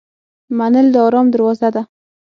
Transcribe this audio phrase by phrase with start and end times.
[0.57, 1.81] منل د آرام دروازه ده.